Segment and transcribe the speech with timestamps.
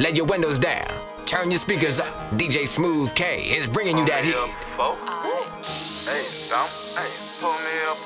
[0.00, 0.88] let your windows down.
[1.26, 2.08] Turn your speakers up.
[2.32, 4.34] DJ Smoove K is bringing you that heat.
[6.08, 7.98] Hey, don't, hey, pull me up.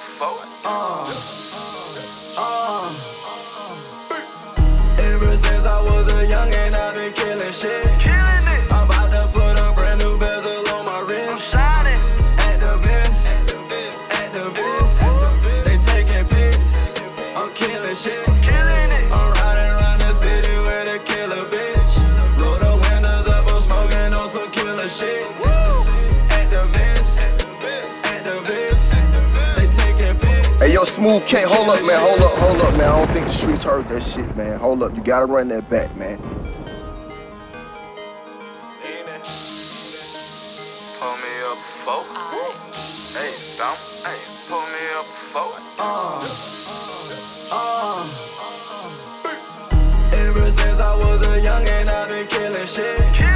[4.98, 7.93] Ever since I was a youngin', I've been killing shit.
[30.84, 30.96] Pics.
[30.96, 32.00] Hey, yo, Smoove K, hold up, man.
[32.00, 32.88] Hold up, hold up, man.
[32.88, 34.58] I don't think the streets heard that shit, man.
[34.58, 34.94] Hold up.
[34.94, 36.18] You gotta run that back, man.
[40.98, 42.04] Pull me up before.
[43.14, 45.58] Hey, don't, hey, pull me up before.
[45.78, 46.20] Uh,
[47.52, 48.06] uh.
[50.12, 53.33] Ever since I was a youngin', I've been killing shit.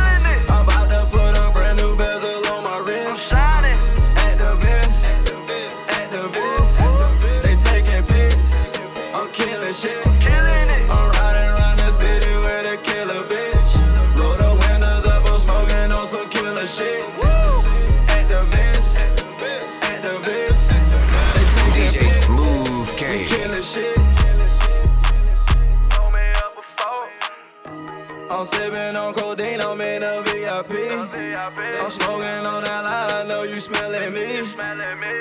[28.31, 30.71] I'm sipping on codeine, I'm in a VIP.
[30.71, 34.37] I'm smoking on that line, I know you smelling me.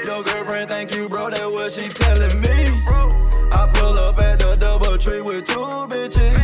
[0.03, 2.83] Your girlfriend thank you, bro, that what she telling me.
[3.49, 6.37] I pull up at the double tree with two bitches.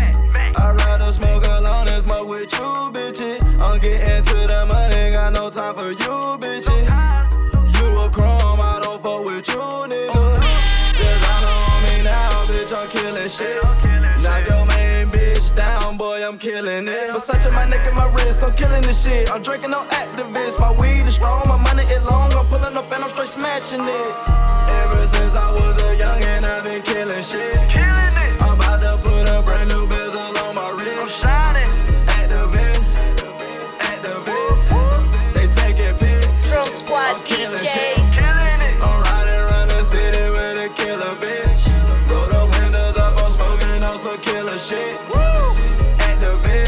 [0.56, 3.60] I'd rather smoke alone than smoke with you, bitches.
[3.60, 6.88] I'm getting to the money, got no time for you, bitches.
[7.78, 10.42] You a crumb, I don't fuck with you, nigga.
[10.94, 13.73] Just honor on me now, bitch, I'm killing shit.
[16.34, 17.10] I'm killing it.
[17.12, 19.32] Versace my neck and my wrist, I'm killing this shit.
[19.32, 22.34] I'm drinking on activists, my weed is strong, my money is long.
[22.34, 24.14] I'm pulling up and I'm straight smashing it.
[24.82, 27.93] Ever since I was a youngin', I've been killing shit.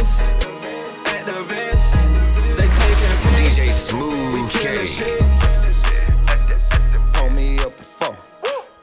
[0.05, 1.93] Activists, activists,
[2.57, 3.57] they taking pics.
[3.57, 5.01] DJ Smoove Killing K.
[7.13, 8.17] Pull me up before,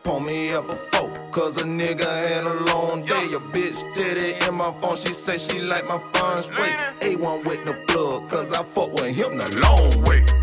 [0.03, 1.11] pull me up before.
[1.31, 3.33] Cause a nigga had a long day.
[3.35, 4.97] A bitch steady in my phone.
[4.97, 6.77] She say she like my phone's weight.
[7.01, 10.42] A1 with the plug, cause I fuck with him the long way.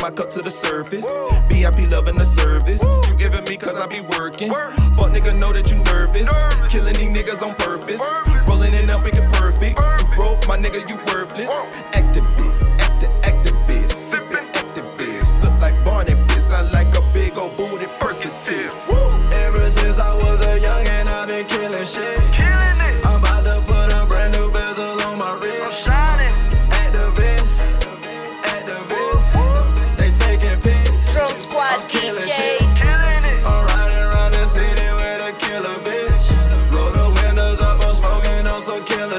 [0.00, 1.04] My cup to the surface.
[1.48, 2.82] VIP loving the service.
[2.82, 4.52] You giving me cause I be working.
[4.54, 6.28] Fuck nigga know that you nervous.
[6.72, 8.29] Killing these niggas on purpose.